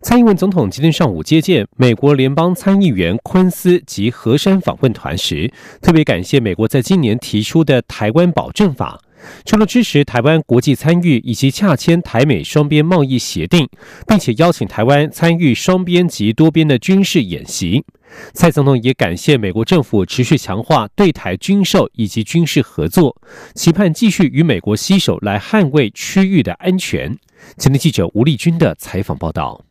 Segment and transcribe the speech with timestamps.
[0.00, 9.00] 蔡英文总统今天上午接见美国联邦参议员昆斯及河山访问团时，特别感谢美国在今年提出的台湾保证法，
[9.44, 13.68] 除了支持台湾国际参与以及洽签台美双边贸易协定，
[14.06, 17.84] 并且邀请台湾参与双边及多边的军事演习。
[18.32, 23.20] 蔡总统也感谢美国政府持续强化对台军售以及军事合作，
[23.54, 27.18] 期盼继续与美国携手来捍卫区域的安全。
[27.56, 29.67] 前天记者吴丽君的采访报道。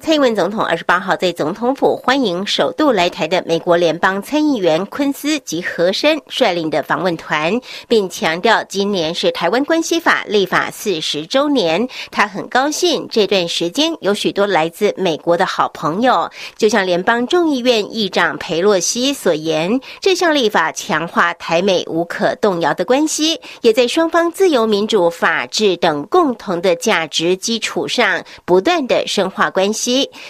[0.00, 11.86] 蔡英文总统二十八号在总统府欢迎首度来台的美国联邦参议员昆斯及和珅率领的访问团，并强调今年是台湾关系法立法四十周年。
[12.10, 29.72] 他很高兴这段时间有许多来自美国的好朋友，就像联邦众议院议长佩洛西所言，这项立法强化台美无可动摇的关系，也在双方自由、民主、法治等共同的价值基础上，不断的深化关。
[29.72, 29.83] 系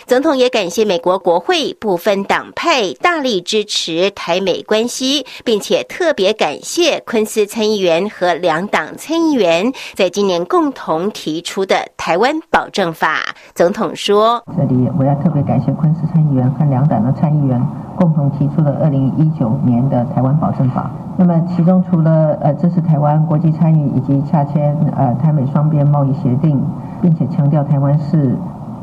[0.07, 13.21] 总统也感谢美国国会不分党派大力支持台美关系，并且特别感谢昆斯参议员和两党参议员在今年共同提出的台湾保证法。
[13.55, 17.61] 总统说：“这里我要特别感谢昆斯参议员和两党的参议员
[17.97, 20.91] 共同提出的二零一九年的台湾保证法。
[21.17, 26.61] 那么其中除了呃支持台湾国际参与以及洽签呃台美双边贸易协定，
[27.01, 28.35] 并且强调台湾是。”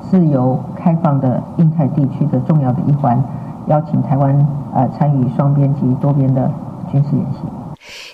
[0.09, 3.21] 是由开放的印太地区的重要的一环，
[3.67, 6.51] 邀请台湾呃参与双边及多边的
[6.91, 7.39] 军事演习。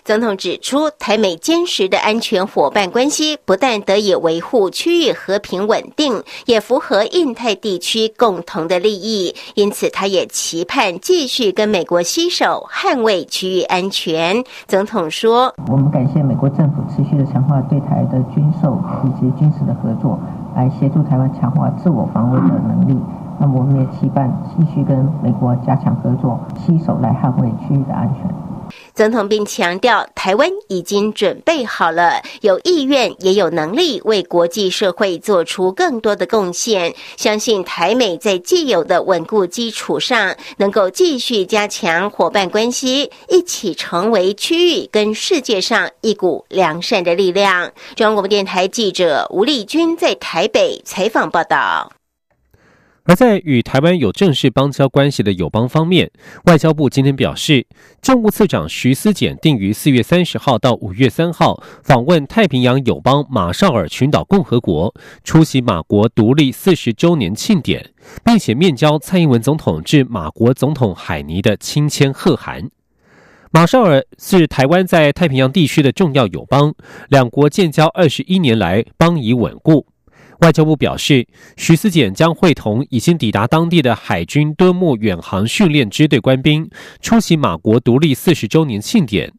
[0.07, 9.35] 总统指出，台美坚实的安全伙伴关系不但得以维护区域和平稳定，也符合印太地区共同的利益。
[9.55, 14.41] 因此，他也期盼继续跟美国携手捍卫区域安全。
[14.65, 20.17] 总统说：“我们感谢美国政府持续的强化对台的军售以及军事的合作。”
[20.55, 22.97] 来协助台湾强化自我防卫的能力，
[23.41, 28.46] 那么我们也期盼继续跟美国加强合作，携手来捍卫区域的安全。
[28.97, 36.91] 总统并强调，台湾已经准备好了，有意愿也有能力为国际社会做出更多的贡献。
[37.15, 47.71] 相信台美在既有的稳固基础上，能够继续加强伙伴关系，一起成为区域跟世界上一股良善的力量。
[47.95, 51.96] 中央广播电台记者吴丽君在台北采访报道。
[53.07, 56.11] 而在与台湾有正式邦交关系的友邦方面，
[56.43, 57.65] 外交部今天表示，
[58.01, 67.91] 政务次长徐思俭定于四月三十号到五月三号访问太平洋友邦马绍尔群岛共和国，出席马国独立四十周年庆典，
[68.25, 72.69] 并且面交蔡英文总统致马国总统海尼的亲签贺函。
[73.51, 76.75] 马绍尔是台湾在太平洋地区的重要友邦，
[77.07, 79.87] 两国建交二十一年来邦谊稳固。
[80.39, 86.69] 外交部表示，徐思俭将会同已经抵达当地的海军敦睦远航训练支队官兵
[87.01, 89.33] 出席马国独立四十周年庆典。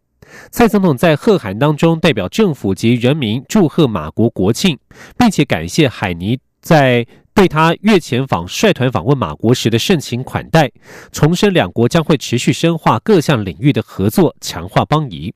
[0.51, 4.79] 蔡总统在贺函当中代表政府及人民祝贺马国国庆，
[5.17, 10.71] 并且感谢海尼在对他越前访率团访问马国时的盛情款待，
[11.13, 15.33] 重申两国将会持续深化各项领域的合作，强化邦谊。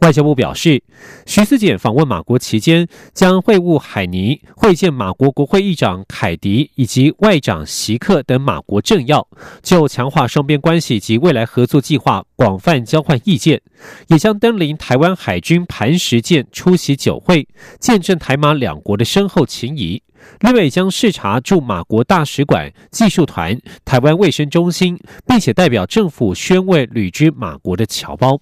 [0.00, 0.82] 外交部表示，
[1.24, 9.26] 徐思俭访问马国期间，将会晤海尼，会见马国国会议长凯迪以及外长席克等马国政要，
[9.62, 13.62] 就强化双边关系及未来合作计划广泛交换意见，
[14.08, 17.48] 也将登临台湾海军磐石舰出席酒会，
[17.80, 20.02] 见证台马两国的深厚情谊。
[20.40, 28.40] 另外，将视察驻马国大使馆、技术团、台湾卫生中心，并且代表政府宣慰旅居马国的侨胞。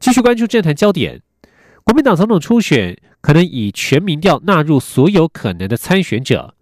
[0.00, 1.20] 继续关注政坛焦点，
[1.84, 6.54] 国民党总统初选可能以全民调纳入所有可能的参选者。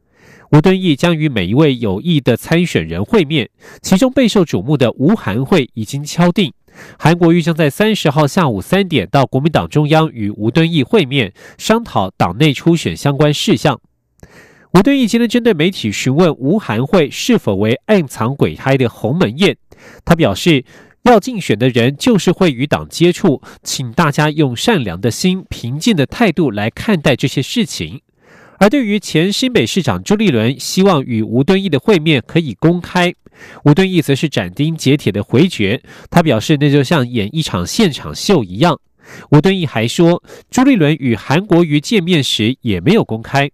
[0.50, 3.48] 吴敦义将与每一位有意的参选人会面，
[3.80, 6.52] 其中备受瞩目的吴韩会已经敲定，
[6.98, 13.80] 韩国瑜将在三十号下午三点到国民党中央与吴敦义会面，商讨党内初选相关事项。
[14.74, 19.56] 吴敦义今天针对媒体询问吴韩会是否为暗藏鬼胎的鸿门宴，
[20.04, 20.64] 他表示。
[21.10, 28.00] 要竞选的人就是会与党接触，请大家用善良的心、平静的态度来看待这些事情。
[28.58, 33.14] 而对于前新北市长朱立伦希望与吴敦义的会面可以公开，
[33.64, 35.80] 吴敦义则是斩钉截铁的回绝。
[36.10, 38.80] 他表示，那就像演一场现场秀一样。
[39.30, 43.48] 吴敦义还说，朱立伦与韩国瑜见面时也没有公开。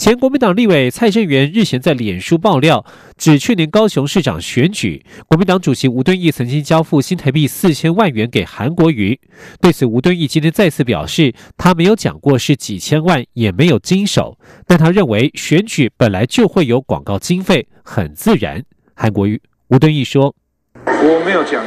[0.00, 2.82] 前国民党立委蔡正元日前在脸书爆料，
[3.18, 9.20] 指去年高雄市长选举，国民党主席吴敦义曾经交付新台币四千万元给韩国瑜。
[9.60, 14.38] 对此，吴敦义今天再次表示，他没有讲过是几千万，也没有经手。
[14.66, 18.64] 但他认为选举本来就会有广告经费，很自然。
[18.94, 19.38] 韩国瑜
[19.68, 20.34] 吴敦义说
[20.86, 21.62] ：“我没有讲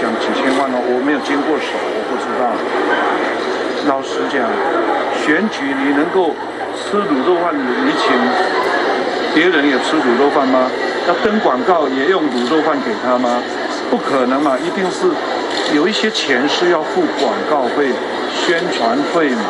[0.00, 2.54] 讲几千万哦，我没有经过手，我不知道。
[3.88, 4.48] 老实讲，
[5.26, 6.32] 选举你能够。”
[6.94, 8.14] 吃卤肉饭，你请
[9.34, 10.70] 别人也吃卤肉饭吗？
[11.08, 13.42] 要登广告也用卤肉饭给他吗？
[13.90, 15.10] 不可能嘛，一定是
[15.74, 17.90] 有一些钱是要付广告费、
[18.46, 19.42] 宣传费嘛，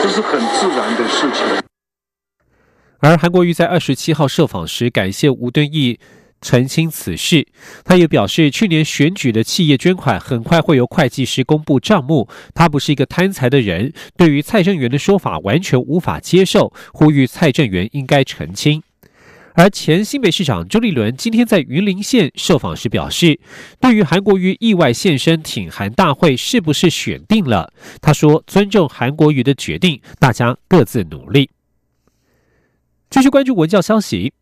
[0.00, 1.44] 这是很自然的事情。
[3.00, 5.98] 而韩国瑜在二十七号受访时，感谢吴敦义。
[6.44, 7.48] 澄清此事，
[7.84, 12.28] 他也表示，去年选举的企业捐款很快会由会计师公布账目。
[12.54, 18.82] 他不是一个贪财的人，对于蔡正元的说法完全无法接受，呼吁蔡正元应该澄清。
[19.54, 23.40] 而前新北市长周立伦今天在云林县受访时表示，
[23.80, 27.72] 对于韩国瑜意外现身挺韩大会是不是选定了？
[28.02, 31.48] 他说尊重韩国瑜的决定，大家各自努力。
[33.08, 34.34] 继续关注文教消息。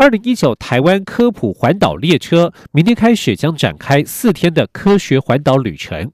[0.00, 6.10] 二零一九台湾科普环岛列车明天开始将展开四天的科学环岛旅程。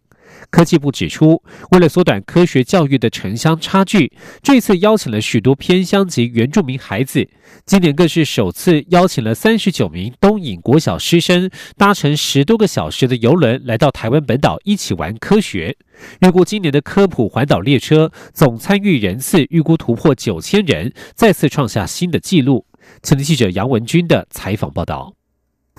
[0.50, 1.40] 科技部指出，
[1.70, 4.12] 为了缩短科学教育的城乡差距，
[4.42, 7.28] 这次邀请了许多偏乡及原住民孩子。
[7.64, 15.76] 今年更是首次邀请了三十九名东引国小师生，搭乘十多个小时的游轮来到台湾本岛一起玩科学。
[16.22, 22.66] 预估今年的科普环岛列车总参与人次预估突破九千人，再次创下新的纪录。
[23.02, 25.12] 前记者杨文军的采访报道。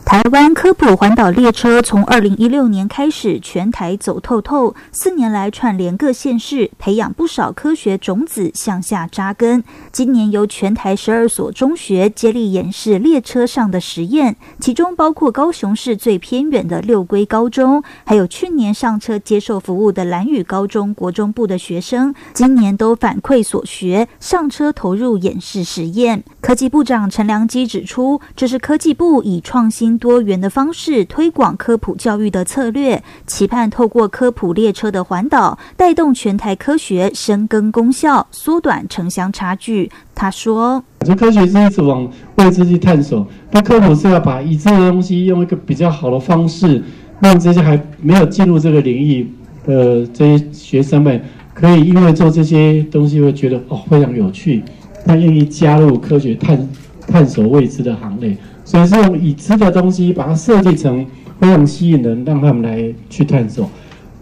[0.07, 9.61] 台湾科普环岛列车从二零一六年开始全台走透透，四年来串联各县市，培养不少科学种子向下扎根。
[9.91, 26.23] 今年由全台十二所中学接力演示列车上的实验，其中包括高雄市最偏远的六龟高中，还有去年上车接受服务的蓝屿高中国中部的学生，今年都反馈所学，上车投入演示实验。
[26.39, 29.96] 科技部长陈良基指出，这是科技部以创新。
[29.97, 39.91] 多元的方式推广科普教育的策略，期盼透过科普列车的环岛，带动全台科学深耕功效，缩短城乡差距。
[40.13, 46.83] 他说：“这科学是一直往未知去探索，但科普是要把已知的东西用一个比较好的方式，
[47.19, 49.31] 让这些还没有进入这个领域
[49.65, 51.21] 的这些学生们，
[51.53, 54.63] 可以因为做这些东西会觉得哦非常有趣，
[55.05, 56.69] 他愿意加入科学探
[57.07, 58.35] 探索未知的行列。”
[58.67, 61.05] 所以是用已知的东西把它设计成
[61.39, 63.69] 非常吸引人，让他们来去探索。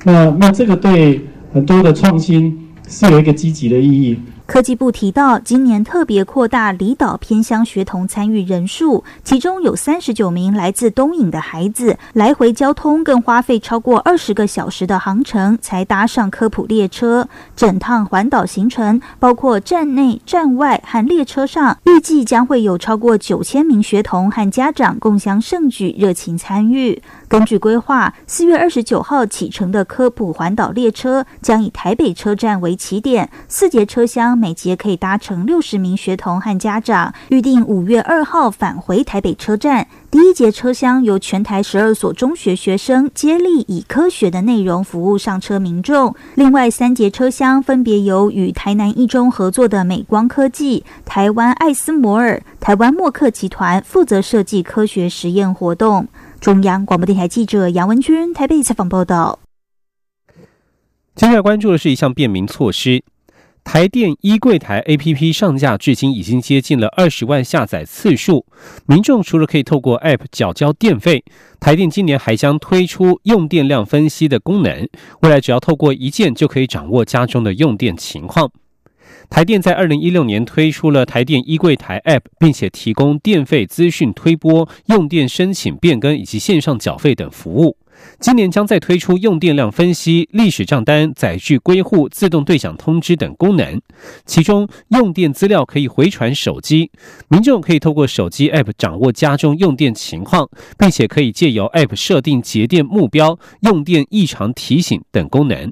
[0.03, 1.19] 那那这个对
[1.51, 2.55] 很多的创新
[2.87, 4.19] 是有一个积极的意义。
[4.45, 17.27] 科技部提到，今年特别扩大离岛偏乡学童参与人数，其中有三十九名来自东引的孩子，来回交通更花费超过二十个小时的航程才搭上科普列车。
[17.55, 27.01] 整趟环岛行程，包括站内、站外和列车上，预计将会有超过九千名学童和家长共享盛举，热情参与。
[27.27, 37.13] 根据规划，四月二十九号启程的科普环岛列车将以台北车站为起点，四节车厢每节可以搭乘六十名学童和家长。
[37.29, 39.87] 预定五月二号返回台北车站。
[40.11, 46.15] 第一节车厢由全台十二所中学学生接力以科学的内容服务上车民众。
[46.35, 56.07] 另外三节车厢分别由与台南一中合作的美光科技、台湾艾斯摩尔、台湾默克集团负责设计科学实验活动。
[56.39, 59.39] 中央广播电台记者杨文君台北采访报道。
[61.15, 63.01] 接下来关注的是一项便民措施：
[63.65, 68.45] 台电衣柜台 APP 上架至今已经接近了二十万下载次数。
[68.85, 71.25] 民众除了可以透过 App 缴交电费，
[71.59, 74.87] 台电今年还将推出用电量分析的功能，
[75.23, 78.49] 未来只要透过一键就可以掌握家中的用电情况。
[79.29, 87.75] 台电在二零一六年推出了台电衣柜台 App，并且提供电费资讯推播、用电申请变更以及线上缴费等服务。
[88.19, 93.81] 今年将再推出用电量分析、历史账单、载具归户、自动对讲通知等功能。
[94.25, 96.91] 其中，用电资料可以回传手机，
[97.27, 105.71] 民众可以透过手机 App 掌握家中用电情况，并且可以借由 App 设定节电目标、用电异常提醒等功能。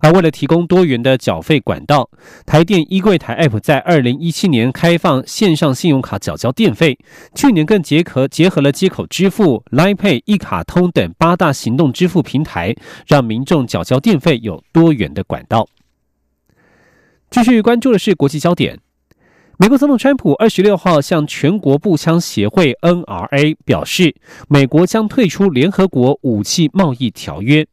[0.00, 2.08] 而为了提供多元的缴费管道，
[2.46, 6.98] 台电衣柜台 App 在二零一七年开放线上信用卡缴交电费，
[7.34, 12.74] 去年更结合结合了接口支付、Line Pay、一卡通等八大行动支付平台，
[13.06, 15.68] 让民众缴交电费有多元的管道。
[17.30, 18.78] 继续关注的是国际焦点。
[19.58, 24.14] 美国总统川普二十六号向全国步枪协会 （NRA） 表示，
[24.48, 27.66] 美国将退出联合国武器贸易条约。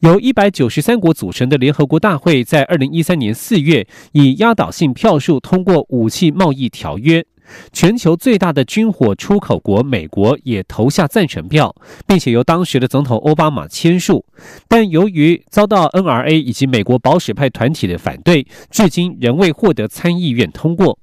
[0.00, 7.24] 由一百九十三国组成的联合国大会，在二零一三年四月以压倒性票数通过武器贸易条约。
[7.72, 11.74] 全球最大的军火出口国美国也投下赞成票，
[12.06, 14.24] 并且由当时的总统奥巴马签署。
[14.68, 20.96] 但由于遭到 NRA 以及美国保守派团体的反对，至今仍未获得参议院通过。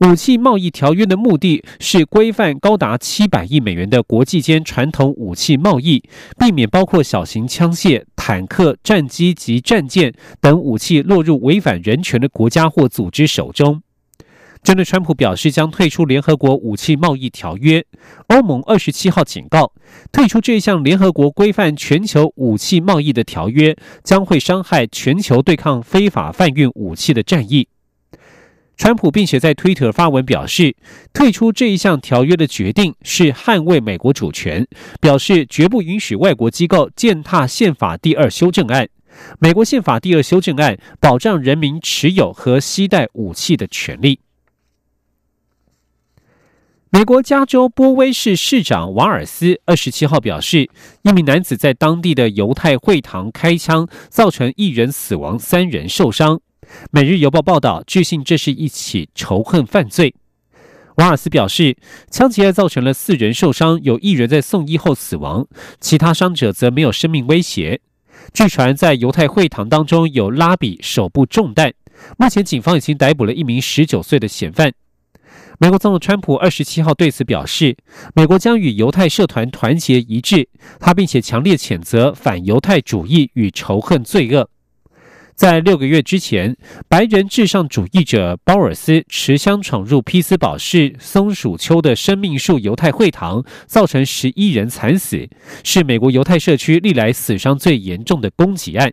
[0.00, 6.02] 武器贸易条约的目的是规范高达七百亿美元的国际间传统武器贸易，
[6.38, 13.82] 避免包括小型枪械、坦克、战机及战舰等武器落入违反人权的国家或组织手中。
[14.62, 17.84] 针对川普表示将退出联合国武器贸易条约，
[18.28, 19.72] 欧盟二十七号警告，
[20.12, 27.66] 退出这项联合国规范全球武器贸易的条约将会伤害全球对抗非法贩运武器的战役。
[28.78, 30.76] 川普并且在推特发文表示，
[31.12, 34.64] 退出这一项条约的决定是捍卫美国主权，
[35.00, 38.88] 表示绝不允许外国机构践踏宪法第二修正案。
[39.40, 44.20] 美国宪法第二修正案保障人民持有和携带武器的权利。
[46.90, 50.70] 美国加州波威市市长瓦尔斯二十七号表示，
[51.02, 56.40] 一名男子在当地的犹太会堂开枪，造成一人死亡、三人受伤。
[56.90, 60.14] 每日邮报报道，据信这是一起仇恨犯罪。
[60.96, 61.76] 瓦尔斯表示，
[62.10, 65.46] 枪击案造成了四人受伤，有一人在送医后死亡，
[65.80, 67.80] 其他伤者则没有生命威胁。
[68.32, 71.72] 据传，在犹太会堂当中有拉比手部中弹。
[72.16, 74.72] 目前，警方已经逮捕了一名十九岁的嫌犯。
[75.60, 77.76] 美国总统川普二十七号对此表示，
[78.14, 80.48] 美国将与犹太社团团结一致。
[80.80, 84.50] 他并且强烈谴责反犹太主义与仇恨罪恶。
[85.38, 86.56] 在六个月之前，
[86.88, 95.28] 白人至上主义者鲍尔斯持枪闯入匹兹堡市松鼠丘的生命树犹太会堂，造成十一人惨死，
[95.62, 98.92] 是美国犹太社区历来死伤最严重的攻击案。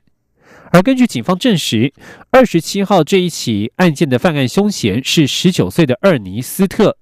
[0.72, 1.92] 而根据警方证实，
[2.30, 6.96] 二十七号这一起案件的犯案凶嫌是十九岁的厄尼斯特。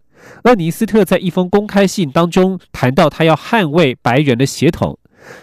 [0.45, 4.97] 厄尼斯特在一封公开信当中谈到，他要捍卫白人的血统。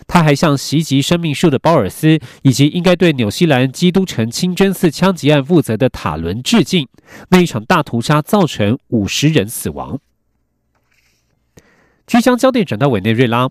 [0.07, 6.89] 他还向袭击生命树的鲍尔斯以及应该对纽西兰基督城清真寺枪击案负责的塔伦致敬。
[7.31, 9.99] 那一场大屠杀造成五十人死亡。
[12.07, 13.49] 即将焦点转到委内瑞拉。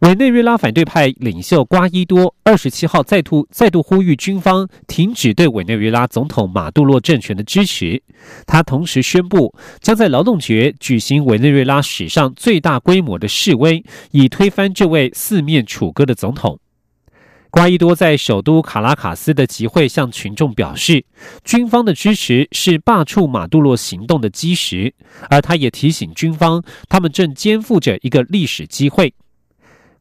[0.00, 8.00] 委内瑞拉反对派领袖瓜伊多二十七号再度再度呼吁军方停止对委内瑞拉总统马杜罗政权的支持。
[8.46, 16.60] 他同时宣布，将在劳动节举行委内瑞拉史上最大规模的示威，以推翻这位四面楚歌的总统。
[17.50, 21.04] 瓜伊多在首都卡拉卡斯的集会向群众表示，
[21.42, 24.94] 军方的支持是罢黜马杜罗行动的基石，
[25.28, 29.12] 而他也提醒军方，他们正肩负着一个历史机会。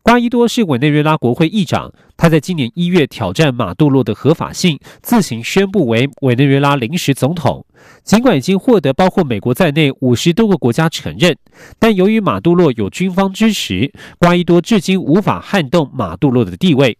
[0.07, 7.65] 瓜伊多是委内瑞拉国会议长，他在今年一月挑战马杜罗的合法性，自行宣布为委内瑞拉临时总统。
[8.05, 11.35] 尽管已经获得包括美国在内五十多个国家承认，
[11.77, 16.97] 但由于马杜罗有军方支持，瓜伊多至今无法撼动马杜罗的地位。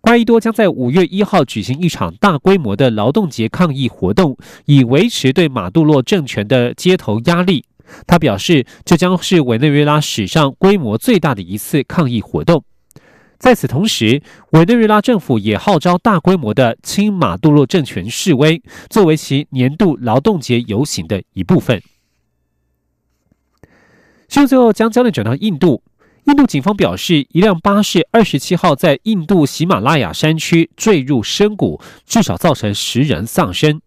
[0.00, 7.66] 瓜伊多将在五月一号举行一场大规模的劳动节抗议活动，以维持对马杜罗政权的街头压力。
[8.06, 12.64] 他表示，这将是委内瑞拉史上规模最大的一次抗议活动。
[13.38, 14.22] 在此同时，
[14.52, 21.82] 委内瑞拉政府也号召大规模的亲马杜罗政权示威，作为其年度劳动节游行的一部分。
[24.28, 25.82] 新闻最后将焦点转到印度，
[26.24, 33.80] 印度警方表示，一辆巴士二十七号在印度喜马拉雅山区坠入深谷，至少造成十人丧生。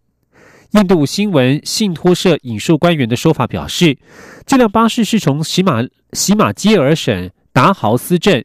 [0.72, 3.96] 印度新闻信托社引述官员的说法表示，
[4.44, 5.82] 这辆巴士是从喜马
[6.12, 8.44] 喜马基尔省达豪斯镇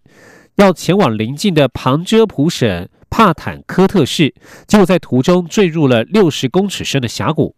[0.55, 4.33] 要前往邻近的旁遮普省帕坦科特市，
[4.67, 7.53] 结果在途中坠入了六十公尺深的峡谷。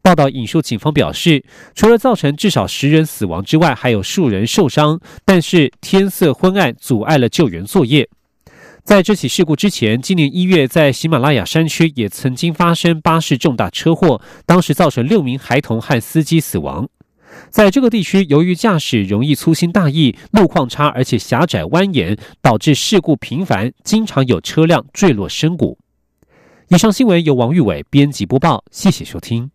[0.00, 8.08] 报道引述警方表示，除了造成至少十人死亡之外，还有数人受伤，但是天色昏暗，阻碍了救援作业。
[8.88, 16.88] 在这起事故之前，今年一月，在喜马拉雅山区也曾经发生巴士重大车祸，当时造成六名孩童和司机死亡。
[17.50, 25.76] 在这个地区，由于驾驶容易粗心大意、路况差，而且狭窄蜿蜒，导致事故频繁，经常有车辆坠落深谷。
[26.68, 29.50] 以上新闻由王玉伟编辑播报，谢谢收听。